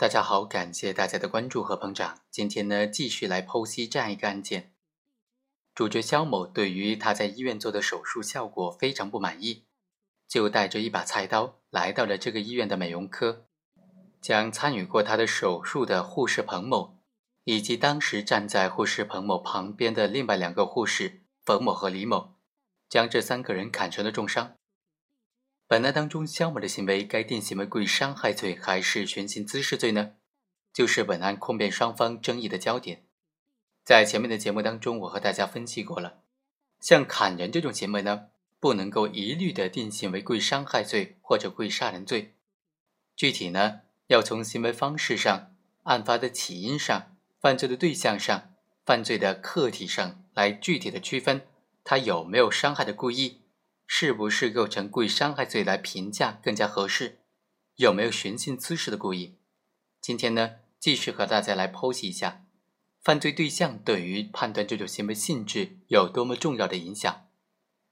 [0.00, 2.22] 大家好，感谢大家的关注和捧场。
[2.30, 4.72] 今天呢，继续来剖析这样一个案件。
[5.74, 9.66] 主角肖某对于他在医院做的手术效果非常不满意，
[10.26, 13.44] 就带着一把菜刀来到了这个医院的美容科，
[14.22, 16.96] 将参与过他的手术的护士彭某，
[17.44, 22.36] 以及当时站在护士彭某旁边的另外两个护士冯某和李某，
[22.88, 24.54] 将这三个人砍成了重伤。
[25.70, 30.14] 本案当中，肖某的行为该定性为故意伤害罪还是寻衅滋事罪呢？
[30.72, 33.04] 就是本案控辩双方争议的焦点。
[33.84, 36.22] 在前面的节目当中，我和大家分析过了，
[36.80, 42.34] 像砍人这种行为呢，不能够一律的定性为故意伤害罪或者故意杀人罪。
[43.14, 51.42] 具体呢，要从行为方式上、案发的起因上、犯罪的对象上、犯罪的客体上来具体的区分，
[51.84, 53.42] 他有没有伤害的故意。
[53.92, 57.18] 是不是构成故意伤害罪来评价更加合适？
[57.74, 59.34] 有没有寻衅滋事的故意？
[60.00, 62.46] 今天呢，继续和大家来剖析一下
[63.02, 67.26] 犯罪对象对于判断这种行为性质有多么重要的影响。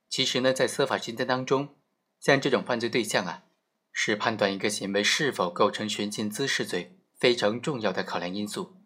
[0.09, 1.75] 其实呢，在司法实践当中，
[2.21, 3.43] 像这种犯罪对象啊，
[3.91, 8.77] 是判断一个行为是否构成寻衅滋事罪非常重要的考量因素。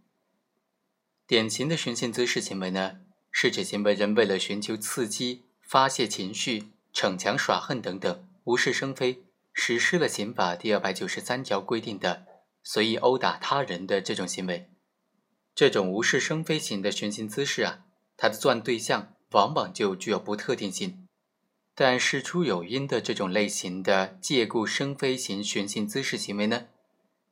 [1.26, 6.72] 典型的寻衅滋事行为呢，是指行为人为了寻求刺激、发泄情绪。
[6.92, 12.26] 逞强耍横等等，无事生非，实施了刑法第二百九十三条规定的
[12.62, 14.68] 随意殴打他人的这种行为，
[15.54, 17.84] 这种无事生非型的寻衅滋事啊，
[18.16, 21.08] 它的作案对象往往就具有不特定性。
[21.74, 26.66] 但事出有因的这种类型的借故生非型寻衅滋事行为呢，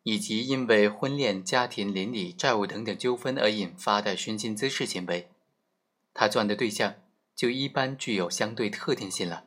[0.03, 5.29] 以及因为婚恋、家庭、邻里、债务等等纠纷而引发的寻衅滋事行为，
[6.15, 6.95] 他作案的对象
[7.37, 9.45] 就一般具有相对特定性了。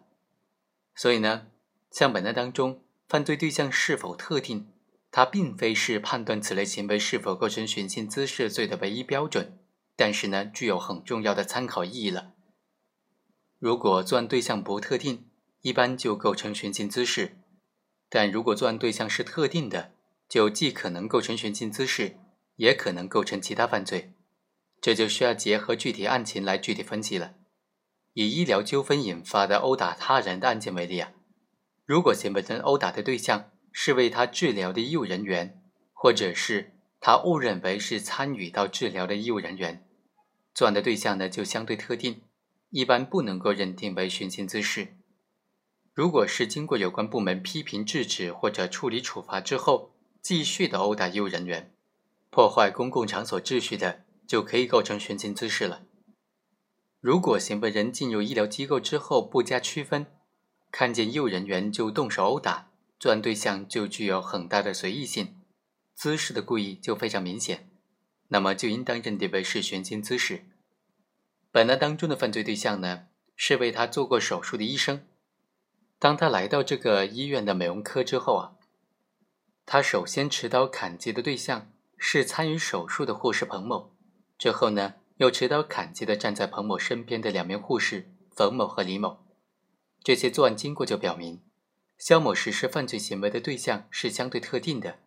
[0.95, 1.47] 所以呢，
[1.91, 4.67] 像本案当中，犯罪对象是否特定，
[5.11, 9.59] 它并非是判断此类行为是否构成寻衅滋事罪的唯一标准，
[9.95, 12.33] 但是呢，具有很重要的参考意义了。
[13.59, 15.29] 如果作案对象不特定，
[15.61, 17.37] 一般就构成寻衅滋事；
[18.09, 19.93] 但如果作案对象是特定的，
[20.27, 22.17] 就既可能构成寻衅滋事，
[22.57, 24.13] 也可能构成其他犯罪。
[24.81, 27.35] 这就需要结合具体案情来具体分析了。
[28.13, 31.11] 以医疗纠纷引发的殴打他人的案件为例啊，
[31.85, 35.61] 如果行为人殴打的对象是为他治疗的医务人员，
[35.93, 39.85] 或者是他误认为是参与到治疗的医务人员，
[40.53, 42.21] 作案的对象呢就相对特定，
[42.69, 44.95] 一般不能够认定为寻衅滋事。
[45.93, 51.73] 如果是经过有关部门批评制止或者处理处罚之后，继续的殴打医务人员，
[52.29, 55.83] 破坏公共场所秩序的，就可以构成寻衅滋事了。
[57.03, 60.07] 如果行为人进入医疗机构之后不加区分，
[60.71, 65.41] 看见医务人员就动手殴打，作案对象就具有很大的随意性，
[65.93, 67.69] 姿势的故意就非常明显，
[68.29, 70.45] 那么就应当认定为是寻衅滋事。
[71.51, 75.05] 本案当中的犯罪对象呢，是为他做过手术的医生。
[75.99, 78.55] 当他来到这个医院的美容科之后啊，
[79.65, 83.93] 他首先持刀砍击的对象是参与手术的护士彭某，
[84.37, 84.93] 之后呢。
[85.17, 89.25] 又持刀砍击的站在彭某身边的两名护士冯某和李某，
[90.03, 91.41] 这些作案经过就表明，
[91.97, 94.99] 肖某实施犯罪行为的对象是相对特定的。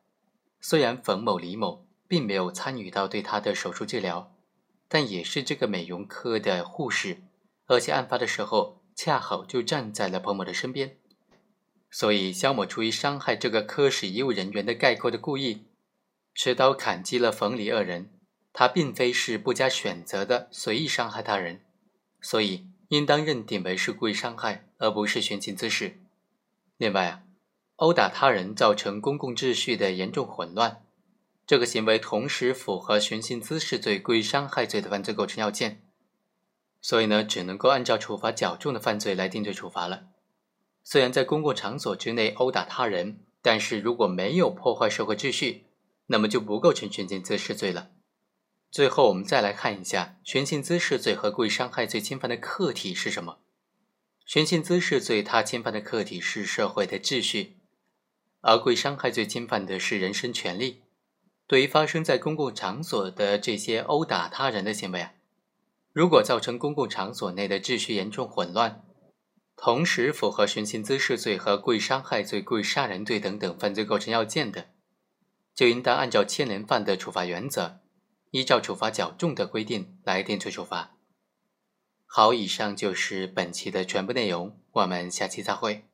[0.61, 4.33] 虽然冯某、李某并没有参与到对他的手术治疗，
[4.89, 7.25] 但也是这个美容科的护士，
[7.67, 10.97] 而且案发的时候恰好就站在了彭某的身边，
[11.91, 15.67] 所以肖某出于伤害这个科室医务人员的概括的故意，
[16.33, 18.11] 持刀砍击了冯、李二人。
[18.59, 21.61] 他并非是不加选择的随意伤害他人，
[22.23, 26.01] 所以应当认定为是故意伤害，而不是寻衅滋事。
[26.79, 27.23] 另外啊，
[27.77, 30.83] 殴打他人造成公共秩序的严重混乱，
[31.47, 35.83] 这个行为同时符合寻衅滋事罪、故意伤害罪的犯罪构成要件，
[36.81, 40.07] 所以呢，只能够按照处罚较重的犯罪来定罪处罚了。
[40.83, 45.67] 虽然在公共场所之内殴打他人，但是如果没有破坏社会秩序，
[46.07, 47.91] 那么就不构成寻衅滋事罪了。
[48.77, 53.39] 最后，我们再来看一下寻衅滋事罪和故意伤害罪侵犯的客体是什么？
[54.27, 57.57] 寻衅滋事罪它侵犯的客体是社会的秩序，
[58.43, 60.83] 而故意伤害罪侵犯的是人身权利。
[61.47, 65.15] 对于发生在公共场所的这些殴打他人的行为啊，
[65.95, 68.85] 如果造成公共场所内的秩序严重混乱，
[69.57, 74.67] 同时符合寻衅滋事罪和故意伤害罪、故意杀人罪等等犯罪构成要件的，
[75.55, 77.81] 就应当按照牵连犯的处罚原则。
[78.31, 80.97] 依照处罚较重的规定来定罪处罚。
[82.05, 85.85] 好，以上就是本期的全部内容，我们下期再会。